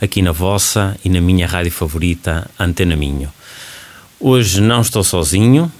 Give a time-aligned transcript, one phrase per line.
[0.00, 3.32] aqui na vossa e na minha rádio favorita, Antena Minho.
[4.20, 5.70] Hoje não estou sozinho,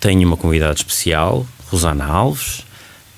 [0.00, 2.64] tenho uma convidada especial, Rosana Alves.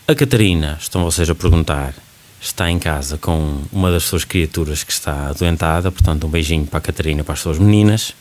[0.06, 1.94] A Catarina, estão vocês a perguntar,
[2.40, 6.78] está em casa com uma das suas criaturas que está adoentada, portanto, um beijinho para
[6.78, 8.14] a Catarina e para as suas meninas.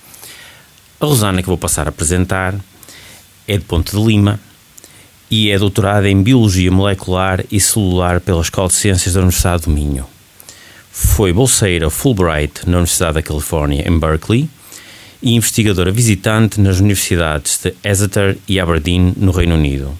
[0.99, 2.55] A Rosana, que vou passar a apresentar,
[3.47, 4.39] é de Ponte de Lima
[5.29, 9.71] e é doutorada em Biologia Molecular e Celular pela Escola de Ciências da Universidade do
[9.71, 10.12] Minho.
[10.95, 14.47] Foi bolseira Fulbright na Universidade da Califórnia, em Berkeley,
[15.23, 19.97] e investigadora visitante nas universidades de Exeter e Aberdeen, no Reino Unido.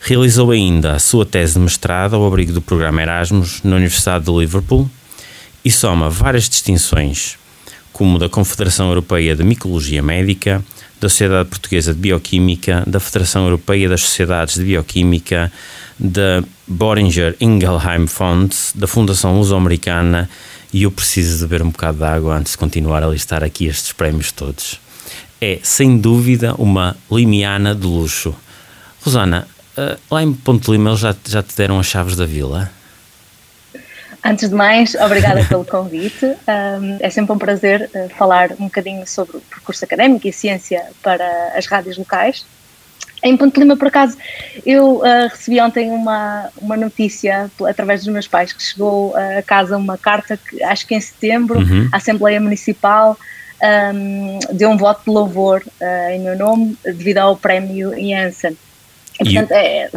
[0.00, 4.32] Realizou ainda a sua tese de mestrado ao abrigo do programa Erasmus na Universidade de
[4.32, 4.90] Liverpool
[5.64, 7.38] e soma várias distinções,
[7.92, 10.64] como da Confederação Europeia de Micologia Médica,
[11.00, 15.52] da Sociedade Portuguesa de Bioquímica, da Federação Europeia das Sociedades de Bioquímica,
[15.96, 20.28] da Boehringer Ingelheim Fund, da Fundação Luso-Americana
[20.72, 23.66] e eu preciso de beber um bocado de água antes de continuar a listar aqui
[23.66, 24.80] estes prémios todos.
[25.40, 28.34] É, sem dúvida, uma limiana de luxo.
[29.02, 32.70] Rosana, uh, lá em Ponte Lima eles já, já te deram as chaves da vila?
[34.24, 36.24] Antes de mais, obrigada pelo convite.
[36.24, 40.82] Um, é sempre um prazer uh, falar um bocadinho sobre o percurso académico e ciência
[41.02, 42.46] para as rádios locais.
[43.24, 44.18] Em Ponte Lima, por acaso,
[44.66, 49.42] eu uh, recebi ontem uma, uma notícia através dos meus pais que chegou uh, a
[49.42, 51.88] casa uma carta que acho que em setembro uhum.
[51.90, 53.18] a Assembleia Municipal
[53.94, 58.58] um, deu um voto de louvor uh, em meu nome devido ao prémio Janssen.
[59.18, 59.90] E, portanto, é,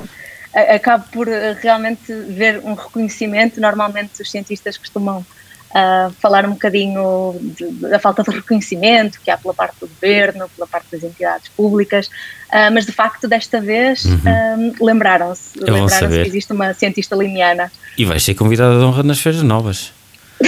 [0.75, 3.59] acabo por realmente ver um reconhecimento.
[3.59, 5.25] Normalmente os cientistas costumam
[5.71, 10.49] uh, falar um bocadinho de, da falta de reconhecimento que há pela parte do governo,
[10.55, 14.15] pela parte das entidades públicas, uh, mas de facto desta vez uhum.
[14.15, 17.71] uh, lembraram-se lembraram que existe uma cientista limiana.
[17.97, 19.91] E vais ser convidada de honra nas feiras novas.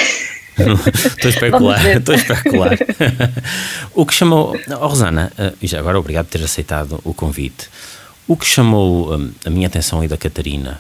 [0.59, 2.77] estou a especular, estou a especular.
[3.93, 4.57] o que chamou.
[4.69, 5.31] Oh, Rosana,
[5.61, 7.69] e já agora obrigado por ter aceitado o convite.
[8.27, 9.13] O que chamou
[9.45, 10.79] a minha atenção e da Catarina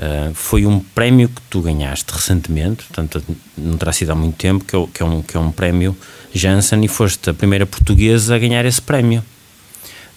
[0.00, 3.22] Uh, foi um prémio que tu ganhaste recentemente, portanto
[3.54, 5.94] não terá sido há muito tempo, que é, que é, um, que é um prémio
[6.32, 9.22] Janssen e foste a primeira portuguesa a ganhar esse prémio.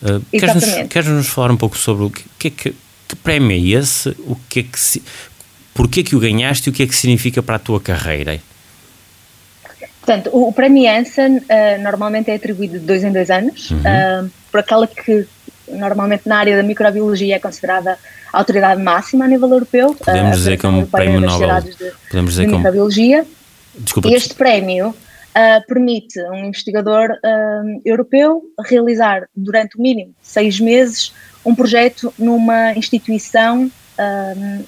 [0.01, 2.75] Uh, Queres-nos queres -nos falar um pouco sobre o que, que, que,
[3.09, 5.03] que prémio é esse, o que é que se,
[5.73, 8.39] porquê que o ganhaste e o que é que significa para a tua carreira?
[9.99, 14.29] Portanto, o, o prémio Janssen uh, normalmente é atribuído de dois em dois anos, uhum.
[14.49, 15.27] por aquela que
[15.67, 17.97] normalmente na área da microbiologia é considerada
[18.31, 19.95] a autoridade máxima a nível europeu.
[19.95, 21.61] Podemos dizer que é um prémio Nobel.
[21.61, 23.25] De, Podemos dizer de que é microbiologia.
[23.75, 24.09] Desculpa.
[24.09, 31.13] Este prémio uh, permite a um investigador uh, europeu realizar durante o mínimo seis meses
[31.45, 34.65] um projeto numa instituição uh,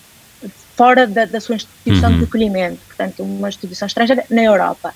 [0.76, 2.18] fora da, da, sua instituição uhum.
[2.20, 4.94] de acolhimento, portanto uma instituição estrangeira na Europa.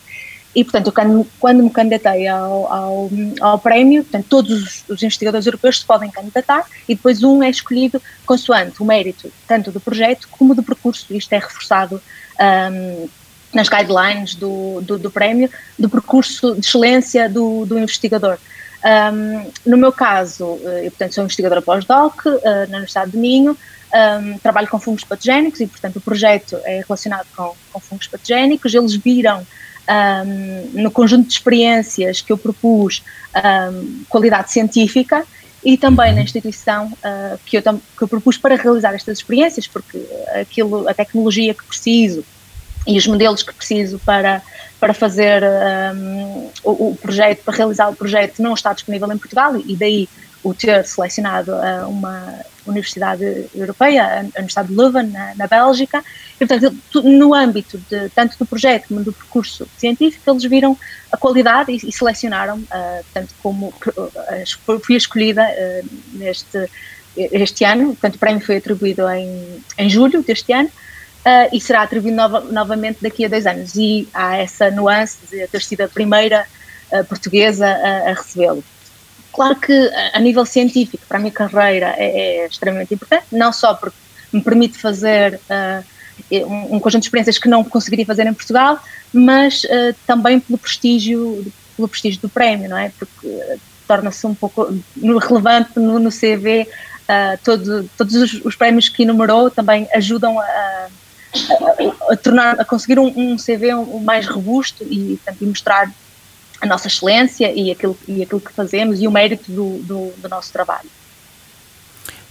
[0.56, 5.80] E, portanto, quando, quando me candidatei ao, ao, ao prémio, portanto, todos os, investigadores europeus
[5.80, 10.56] se podem candidatar e depois um é escolhido consoante o mérito tanto do projeto como
[10.56, 11.06] do percurso.
[11.14, 12.02] Isto é reforçado
[12.40, 13.08] um,
[13.54, 18.38] nas guidelines do, do, do, prémio, do percurso de excelência do, do investigador.
[18.84, 22.40] Um, no meu caso, eh, eu, portanto, sou investigadora pós-doc uh,
[22.70, 23.58] na Universidade de Minho,
[23.94, 28.74] um, trabalho com fungos patogénicos e, portanto, o projeto é relacionado com, com fungos patogénicos.
[28.74, 29.46] Eles viram
[29.88, 33.04] um, no conjunto de experiências que eu propus
[33.36, 35.26] um, qualidade científica
[35.64, 40.00] e também na instituição uh, que, eu, que eu propus para realizar estas experiências, porque
[40.40, 42.24] aquilo, a tecnologia que preciso
[42.88, 44.42] e os modelos que preciso para,
[44.80, 49.56] para fazer um, o, o, projeto, para realizar o projeto, não está disponível em Portugal
[49.58, 50.10] e daí
[50.44, 56.04] o ter selecionado uh, uma Universidade Europeia, a Universidade de Leuven, na, na Bélgica,
[56.40, 60.78] e, portanto, no âmbito de, tanto do projeto como do percurso científico, eles viram
[61.12, 66.70] a qualidade e, e selecionaram, uh, como uh, fui escolhida uh, neste
[67.18, 70.70] este ano, portanto, o prémio foi atribuído em, em julho deste ano,
[71.20, 73.76] Uh, e será atribuído nova, novamente daqui a dois anos.
[73.76, 76.46] E há essa nuance de ter sido a primeira
[76.94, 78.64] uh, portuguesa a, a recebê-lo.
[79.40, 79.72] Claro que
[80.12, 83.96] a nível científico, para a minha carreira, é, é extremamente importante, não só porque
[84.34, 88.78] me permite fazer uh, um, conjunto de experiências que não conseguiria fazer em Portugal,
[89.14, 92.92] mas uh, também pelo prestígio, pelo prestígio do prémio, não é?
[93.00, 93.58] Porque uh,
[93.88, 96.68] torna-se um pouco relevante no, no CV,
[97.42, 100.88] todo, todos os, os, prémios que enumerou também ajudam a, a,
[102.12, 105.94] a tornar, a conseguir um, um CV mais robusto e, portanto, e mostrar
[106.62, 110.30] a nossa excelência e aquilo, e aquilo que fazemos e o mérito do, do, do
[110.30, 110.90] nosso trabalho.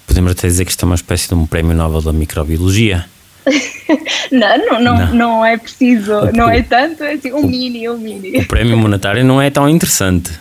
[0.07, 3.07] Podemos até dizer que isto é uma espécie de um prémio Nobel da microbiologia.
[4.31, 7.89] não, não, não, não, é preciso, o, não é tanto, é assim, um o, mini,
[7.89, 8.41] um mini.
[8.41, 10.33] O prémio monetário não é tão interessante.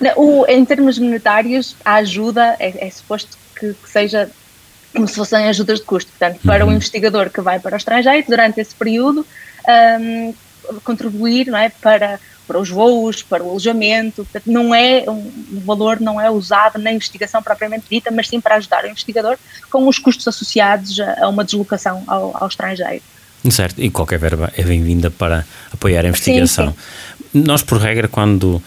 [0.00, 4.30] Não, o, em termos monetários, a ajuda é, é suposto que, que, seja
[4.94, 6.10] como se fossem ajudas de custo.
[6.10, 6.72] Portanto, para uhum.
[6.72, 9.26] o investigador que vai para o estrangeiro, durante esse período,
[10.00, 10.34] um,
[10.82, 15.60] contribuir não é, para para os voos, para o alojamento, portanto, não é um, o
[15.64, 19.38] valor não é usado na investigação propriamente dita, mas sim para ajudar o investigador
[19.70, 23.02] com os custos associados a, uma deslocação ao, ao, estrangeiro.
[23.50, 26.68] Certo, e qualquer verba é bem-vinda para apoiar a investigação.
[26.68, 26.76] Sim,
[27.32, 27.42] sim.
[27.42, 28.62] Nós, por regra, quando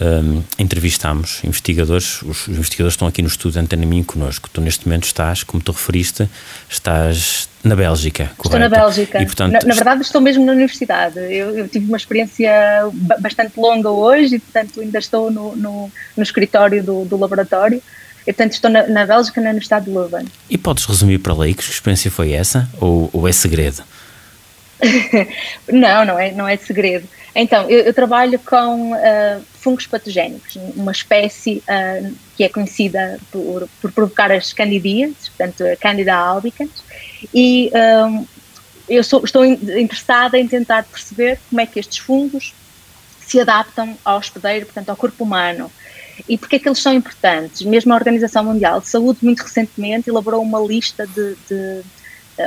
[0.00, 4.48] um, entrevistamos investigadores, os, os, investigadores estão aqui no estúdio Antena Minho connosco.
[4.50, 6.28] Tu neste momento estás, como tu referiste,
[6.68, 8.56] estás na Bélgica, correto?
[8.56, 9.22] Estou na Bélgica.
[9.22, 11.18] E, portanto, na, na, verdade estou mesmo na universidade.
[11.18, 12.50] Eu, eu, tive uma experiência
[13.20, 17.82] bastante longa hoje e portanto ainda estou no, no, no escritório do, do, laboratório.
[18.22, 20.26] E portanto estou na, na, Bélgica, na Universidade de Leuven.
[20.48, 23.82] E podes resumir para leigos que experiência foi essa ou, ou é segredo?
[25.70, 27.08] não, não é, não é segredo.
[27.34, 33.68] Então, eu, eu trabalho com uh, fungos patogénicos, uma espécie uh, que é conhecida por,
[33.80, 36.82] por, provocar as candidíases, portanto, a Candida albicans,
[37.32, 37.70] e
[38.08, 38.26] um,
[38.88, 42.52] eu sou, estou interessada em tentar perceber como é que estes fungos
[43.20, 45.70] se adaptam ao hospedeiro, portanto, ao corpo humano.
[46.28, 47.62] E porque é que eles são importantes?
[47.62, 51.82] Mesmo a Organização Mundial de Saúde, muito recentemente, elaborou uma lista de, de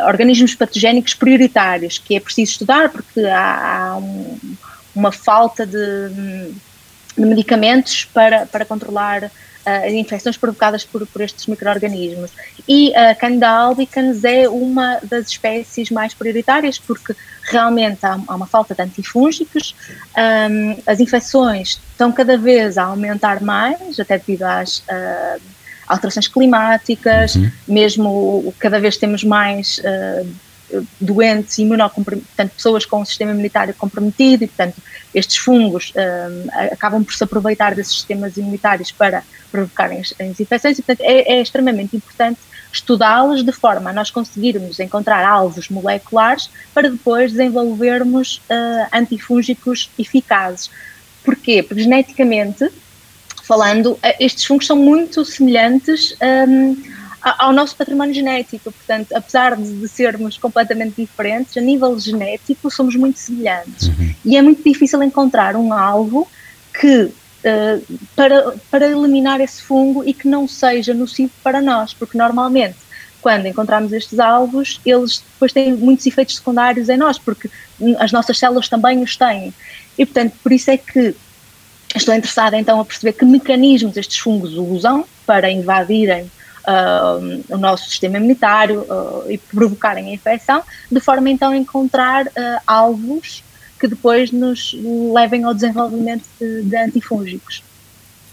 [0.08, 4.38] organismos patogénicos prioritários que é preciso estudar porque há, há um,
[4.96, 6.54] uma falta de, de,
[7.18, 9.30] medicamentos para, para controlar uh,
[9.66, 12.32] as infecções provocadas por, por estes micro-organismos.
[12.68, 18.48] E a Candida albicans é uma das espécies mais prioritárias porque realmente há, há uma
[18.48, 19.76] falta de antifúngicos,
[20.18, 25.42] um, as infecções estão cada vez a aumentar mais, até devido às uh,
[25.94, 27.52] alterações climáticas, uhum.
[27.68, 30.28] mesmo cada vez temos mais uh,
[31.00, 34.82] doentes imunocomprometidos, portanto, pessoas com o sistema imunitário comprometido e, portanto,
[35.14, 40.80] estes fungos uh, acabam por se aproveitar desses sistemas imunitários para provocarem as, as infecções
[40.80, 42.40] e, portanto, é, é extremamente importante
[42.72, 50.72] estudá-los de forma a nós conseguirmos encontrar alvos moleculares para depois desenvolvermos uh, antifúngicos eficazes.
[51.24, 51.62] Porquê?
[51.62, 52.68] Porque geneticamente
[53.44, 56.16] falando, eh, estes fungos são muito semelhantes
[56.48, 56.76] um,
[57.22, 58.72] ao nosso património genético.
[58.72, 63.88] Portanto, apesar de, de, sermos completamente diferentes, a nível genético somos muito semelhantes.
[63.88, 64.16] Uhum.
[64.26, 66.28] E é muito difícil encontrar um alvo
[66.80, 72.18] que uh, para, para eliminar esse fungo e que não seja nocivo para nós, porque
[72.18, 72.78] normalmente
[73.22, 77.50] quando encontramos estes alvos, eles depois têm muitos efeitos secundários em nós, porque
[77.98, 79.54] as nossas células também os têm.
[79.98, 81.16] E, portanto, por isso é que
[81.96, 86.30] Estou interessada então a perceber que mecanismos estes fungos usam para invadirem
[86.68, 92.26] uh, o nosso sistema imunitário uh, e provocarem a infecção, de forma então a encontrar
[92.26, 92.32] uh,
[92.66, 93.44] alvos
[93.80, 94.76] que depois nos
[95.14, 97.64] levem ao desenvolvimento de, de antifúngicos.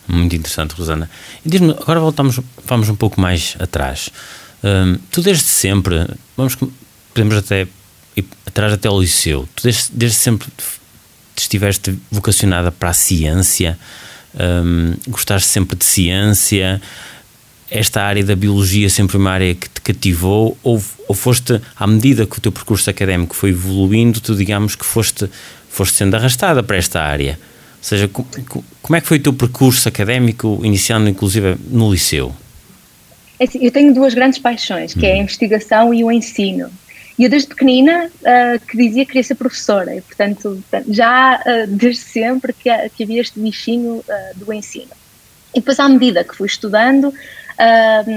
[0.07, 1.11] Muito interessante, Rosana.
[1.45, 4.11] E diz-me, agora voltamos, vamos um pouco mais atrás.
[4.63, 6.57] Um, tu desde sempre, vamos,
[7.13, 7.67] podemos até
[8.17, 10.49] ir atrás até ao liceu, tu desde, desde sempre
[11.43, 13.79] estiveste vocacionada para a ciência,
[14.35, 16.81] um, gostaste sempre de ciência,
[17.71, 22.27] esta área da biologia sempre uma área que te cativou, ou, ou foste, à medida
[22.27, 25.31] que o teu percurso académico foi evoluindo, tu digamos que foste,
[25.69, 27.39] foste sendo arrastada para esta área?
[27.79, 32.35] Ou seja, como é que foi o teu percurso académico, iniciando inclusive no liceu?
[33.39, 35.23] É assim, eu tenho duas grandes paixões, que é a uhum.
[35.23, 36.69] investigação e o ensino.
[37.21, 41.67] E eu desde pequenina uh, que dizia que queria ser professora, e portanto já uh,
[41.67, 44.05] desde sempre que, que havia este bichinho uh,
[44.37, 44.93] do ensino.
[45.55, 47.13] E depois à medida que fui estudando,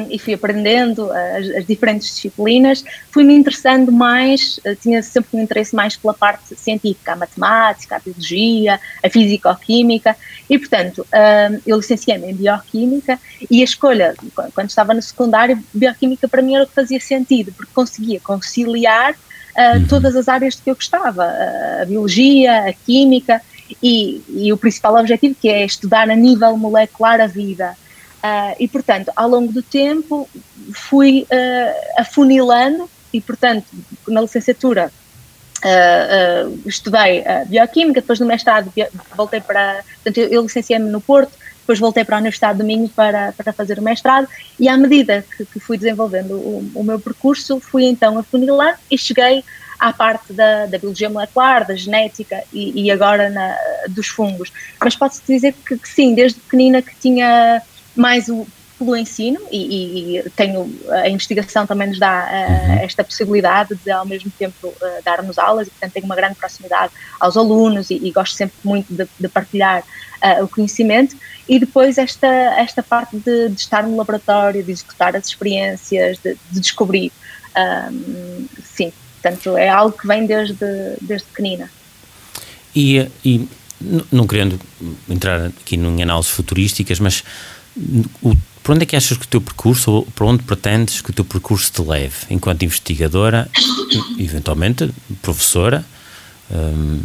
[0.10, 5.76] e fui aprendendo as, as, diferentes disciplinas, fui-me interessando mais, uh, tinha sempre um interesse
[5.76, 10.16] mais pela parte científica, a matemática, a biologia, a físico-química,
[10.50, 11.06] e portanto
[11.66, 13.20] eu licenciei-me em bioquímica
[13.50, 14.14] e a escolha,
[14.54, 19.16] quando estava no secundário, bioquímica para mim era o que fazia sentido, porque conseguia conciliar
[19.54, 21.26] Uh, todas as áreas de que eu gostava,
[21.80, 23.40] a biologia, a química
[23.84, 27.76] e, e, o principal objetivo que é estudar a nível molecular a vida.
[28.24, 30.30] Uh, e, portanto, ao longo do tempo
[30.72, 33.66] fui uh, afunilando e, portanto,
[34.08, 34.92] na licenciatura
[35.66, 38.70] Uh, estudei bioquímica, depois no mestrado
[39.16, 39.82] voltei para.
[40.04, 43.80] Portanto, eu, licenciei-me no Porto, depois voltei para a Universidade do Minho para, para fazer
[43.80, 44.28] o mestrado,
[44.60, 48.98] e à medida que, que fui desenvolvendo o, o, meu percurso, fui então afunilar e
[48.98, 49.42] cheguei
[49.80, 53.56] à parte da, da biologia molecular, da genética e, e agora na,
[53.88, 54.52] dos fungos.
[54.84, 57.62] Mas posso dizer que, que sim, desde pequenina que tinha
[57.96, 58.48] mais o
[58.78, 64.06] pelo ensino e, e, tenho a investigação também nos dá uh, esta possibilidade de ao
[64.06, 68.12] mesmo tempo uh, dar-nos aulas e portanto tenho uma grande proximidade aos alunos e, e
[68.12, 71.16] gosto sempre muito de, de partilhar uh, o conhecimento.
[71.48, 76.38] E depois esta esta parte de, de, estar no laboratório de executar as experiências de,
[76.52, 77.12] de descobrir
[77.92, 80.66] um, sim portanto é algo que vem desde
[81.02, 81.70] desde pequenina.
[82.76, 83.48] E, e
[84.12, 84.60] não querendo
[85.08, 87.24] entrar aqui em análises futurísticas mas
[88.22, 91.10] o por onde é que achas que o teu percurso, ou para onde pretendes que
[91.10, 93.50] o teu percurso te leve, enquanto investigadora,
[94.18, 94.90] eventualmente
[95.22, 95.84] professora?
[96.50, 97.02] Um,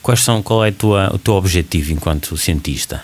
[0.00, 3.02] quais são, qual é tua, o teu objetivo enquanto cientista?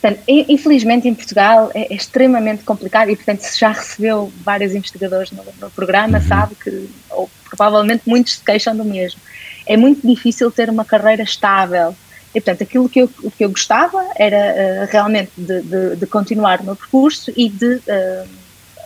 [0.00, 5.30] Portanto, infelizmente em Portugal é, é, extremamente complicado e, portanto, se já recebeu vários investigadores
[5.30, 6.26] no, no programa, uhum.
[6.26, 9.20] sabe que, ou provavelmente muitos se queixam do mesmo.
[9.64, 11.94] É muito difícil ter uma carreira estável
[12.34, 16.60] e, portanto, aquilo que eu, que eu gostava era uh, realmente de, de, de, continuar
[16.60, 18.28] o meu percurso e de, uh,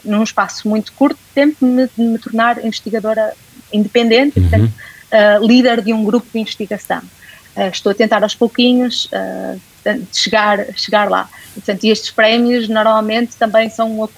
[0.05, 3.33] num espaço muito curto de tempo, me, me tornar investigadora
[3.73, 4.49] independente, uhum.
[4.49, 7.01] portanto, uh, líder de um grupo de investigação.
[7.73, 9.09] estou a tentar aos pouquinhos
[10.13, 11.29] chegar, chegar lá.
[11.53, 14.09] E, portanto, estes prémios normalmente também são um,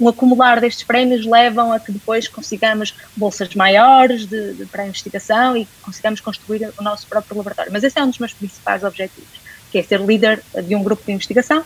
[0.00, 4.86] um acumular destes prémios levam a que depois consigamos bolsas maiores de, de, para a
[4.86, 7.72] investigação e consigamos construir o nosso próprio laboratório.
[7.72, 11.02] Mas esse é um dos meus principais objetivos, que é ser líder de um grupo
[11.04, 11.64] de investigação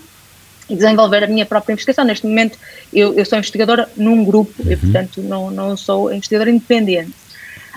[0.68, 2.04] e desenvolver a minha própria investigação.
[2.04, 2.56] Neste momento,
[2.92, 4.72] eu, eu sou investigadora num grupo uhum.
[4.72, 7.12] e, portanto, não, não sou investigadora independente.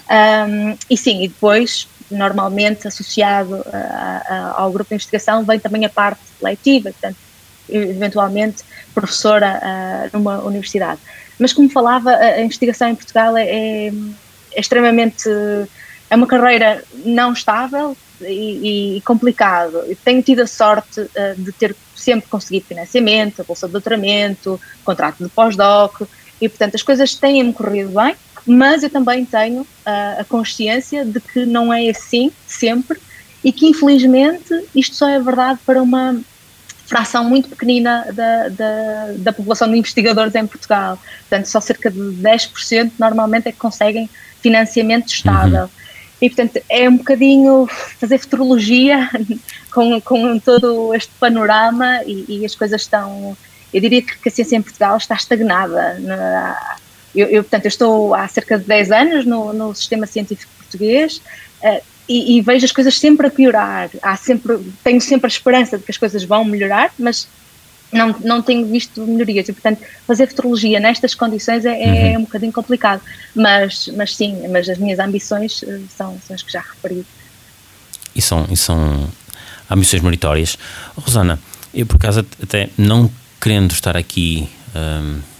[0.09, 5.85] Um, e sim, e depois, normalmente, associado a, a, ao grupo de investigação, vem também
[5.85, 7.17] a parte letiva, portanto,
[7.69, 10.99] eventualmente professora uh, numa universidade.
[11.39, 15.29] Mas como falava, a, investigação em Portugal é, é, é extremamente
[16.09, 19.83] é uma carreira não estável e, e complicado.
[20.03, 25.23] tenho tido a sorte uh, de ter sempre conseguido financiamento, a bolsa de doutoramento, contrato
[25.23, 26.01] de pós-doc
[26.39, 28.15] e portanto as coisas têm-me corrido bem,
[28.45, 32.99] mas eu também tenho uh, a consciência de que não é assim sempre
[33.43, 36.21] e que infelizmente isto só é verdade para uma
[36.85, 40.99] fração muito pequenina da, da, da, população de investigadores em Portugal.
[41.21, 44.09] Portanto, só cerca de 10% normalmente é que conseguem
[44.41, 45.63] financiamento estável.
[45.63, 45.69] Uhum.
[46.21, 47.67] E, portanto, é um bocadinho
[47.99, 49.09] fazer futurologia
[49.71, 53.35] com, com todo este panorama e, e, as coisas estão.
[53.73, 55.99] Eu diria que a ciência em Portugal está estagnada.
[57.15, 61.21] Eu, eu, portanto, eu estou há cerca de 10 anos no, no sistema científico português.
[61.61, 63.89] Uh, e, e, vejo as coisas sempre a piorar.
[64.01, 67.27] Há sempre, tenho sempre a esperança de que as coisas vão melhorar, mas
[67.91, 69.47] não, não tenho visto melhorias.
[69.47, 72.21] E, portanto, fazer futurologia nestas condições é, é uhum.
[72.21, 73.01] um bocadinho complicado.
[73.35, 77.05] Mas, mas sim, mas as minhas ambições eh, são, são as que já referi.
[78.15, 79.09] E são, e são
[79.69, 80.57] ambições meritórias.
[80.95, 81.39] Rosana,
[81.73, 84.49] eu por acaso até não querendo estar aqui.
[84.75, 85.32] Um,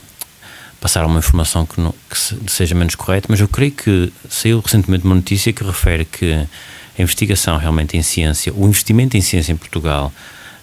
[0.83, 5.05] passar uma informação que, não, que seja menos correta, mas eu creio que saiu recentemente
[5.05, 9.55] uma notícia que refere que a investigação realmente em ciência, o investimento em ciência em
[9.55, 10.11] Portugal,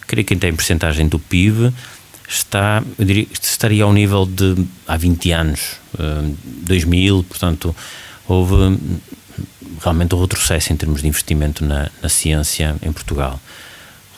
[0.07, 1.73] creio que em porcentagem do PIB,
[2.29, 5.77] está, eu diria, estaria ao nível de há 20 anos,
[6.67, 7.75] 2000, eh, portanto,
[8.29, 8.79] houve
[9.81, 13.41] realmente um retrocesso em termos de investimento na, na ciência em Portugal.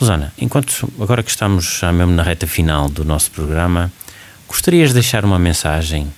[0.01, 3.93] Rosana, enquanto agora que estamos já mesmo na reta final do nosso programa,
[4.53, 6.13] Gostarias de deixar uma mensagem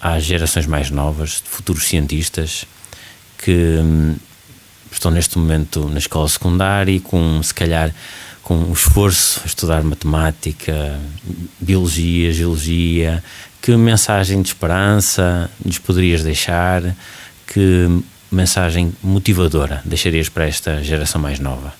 [0.00, 2.64] às gerações mais novas, de futuros cientistas,
[3.36, 4.14] que hum,
[4.92, 7.92] estão neste momento na escola secundária e com, se calhar,
[8.44, 11.00] com o esforço a estudar matemática,
[11.58, 13.24] biologia, geologia,
[13.60, 16.80] que mensagem de esperança lhes poderias deixar?
[17.44, 17.88] Que
[18.30, 21.74] mensagem motivadora deixarias para esta geração mais nova?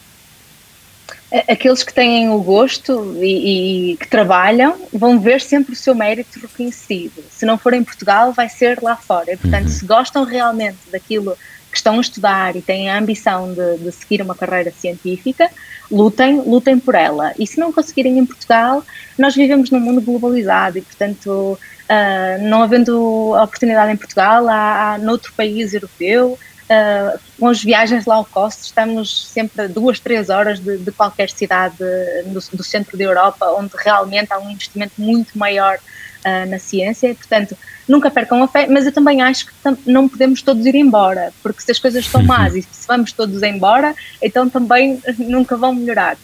[1.48, 6.38] Aqueles que têm o gosto e, e, que trabalham vão ver sempre o seu mérito
[6.38, 7.24] reconhecido.
[7.28, 9.32] Se não for em Portugal, vai ser lá fora.
[9.32, 9.70] E, portanto, uhum.
[9.70, 11.36] se gostam realmente daquilo
[11.70, 15.50] que estão a estudar e têm a ambição de, de, seguir uma carreira científica,
[15.90, 17.32] lutem, lutem por ela.
[17.36, 18.84] E se não conseguirem em Portugal,
[19.18, 24.98] nós vivemos num mundo globalizado e, portanto, uh, não havendo oportunidade em Portugal, há, há
[24.98, 30.58] noutro país europeu Uh, com as viagens low cost, estamos sempre a duas, três horas
[30.58, 31.76] de, de qualquer cidade
[32.24, 37.14] do, do, centro da Europa, onde realmente há um investimento muito maior uh, na ciência,
[37.14, 37.54] portanto,
[37.86, 39.52] nunca percam a fé, mas eu também acho que
[39.84, 43.42] não podemos todos ir embora, porque se as coisas estão más e se vamos todos
[43.42, 46.16] embora, então também nunca vão melhorar.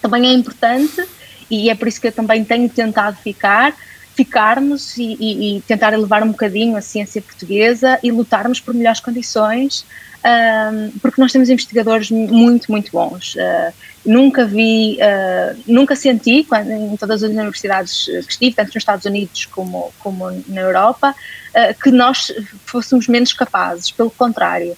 [0.00, 1.04] Também é importante,
[1.50, 3.74] e é por isso que eu também tenho tentado ficar,
[4.14, 9.00] ficarmos e, e, e tentar elevar um bocadinho a ciência portuguesa e lutarmos por melhores
[9.00, 9.86] condições,
[10.24, 13.34] um, porque nós temos investigadores muito, muito bons.
[13.34, 13.72] Uh,
[14.04, 19.04] nunca vi, uh, nunca senti, quando, em todas as universidades que estive, tanto nos Estados
[19.04, 22.32] Unidos como, como na Europa, uh, que nós
[22.66, 24.76] fôssemos menos capazes, pelo contrário.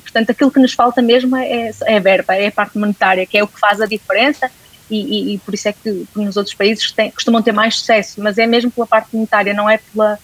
[0.00, 3.36] Portanto, aquilo que nos falta mesmo é, é a verba, é a parte monetária, que
[3.36, 4.50] é o que faz a diferença
[4.90, 8.20] e, e, e por isso é que nos outros países tem, costumam ter mais sucesso,
[8.20, 10.18] mas é mesmo pela parte monetária, não é pela,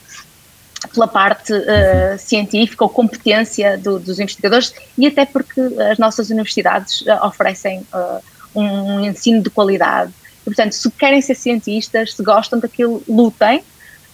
[0.92, 7.02] pela parte uh, científica ou competência do, dos investigadores e até porque as nossas universidades
[7.02, 8.22] uh, oferecem uh,
[8.54, 10.12] um, um, ensino de qualidade.
[10.42, 13.64] E, portanto, se querem ser cientistas, se gostam daquilo, lutem.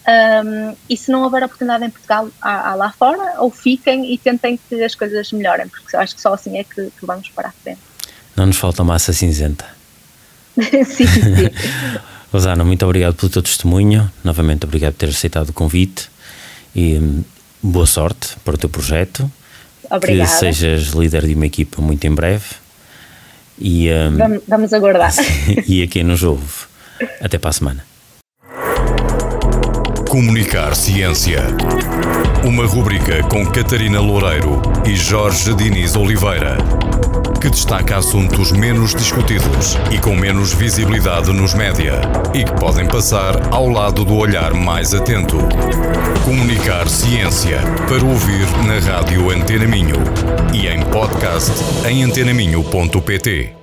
[0.07, 4.17] Um, e se não houver oportunidade em Portugal, há, há, lá fora, ou fiquem e
[4.17, 7.29] tentem que as coisas melhorem, porque eu acho que só assim é que, que vamos
[7.29, 7.81] para a frente.
[8.35, 9.78] Não nos falta massa cinzenta.
[10.85, 11.05] sim, sim.
[12.31, 14.09] Rosana, muito obrigado pelo teu testemunho.
[14.23, 16.09] Novamente, obrigado por ter aceitado o convite
[16.75, 17.23] e hum,
[17.61, 19.29] boa sorte para o teu projeto.
[19.89, 20.29] Obrigada.
[20.29, 22.45] Que sejas líder de uma equipa muito em breve.
[23.57, 25.13] E, um, vamos, vamos aguardar.
[25.67, 26.67] e a quem nos ouve.
[27.19, 27.85] Até para a semana.
[30.07, 31.41] Comunicar Ciência.
[32.43, 36.57] Uma rubrica com Catarina Loureiro e Jorge Diniz Oliveira
[37.39, 42.01] que destaca assuntos menos discutidos e com menos visibilidade nos média
[42.33, 45.37] e que podem passar ao lado do olhar mais atento.
[46.25, 49.97] Comunicar ciência para ouvir na rádio Antena Minho
[50.53, 51.51] e em podcast
[51.87, 53.58] em antenaminho.pt.